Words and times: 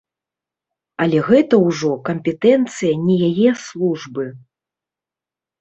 Але 1.05 1.19
гэта 1.27 1.59
ўжо 1.67 1.91
кампетэнцыя 2.09 2.97
не 3.05 3.15
яе 3.29 3.49
службы. 3.67 4.25